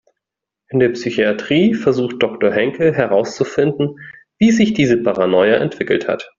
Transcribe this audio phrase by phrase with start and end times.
[0.69, 3.99] In der Psychatrie versucht Doktor Henkel herauszufinden,
[4.39, 6.27] wie sich diese Paranoia entwickelt hat.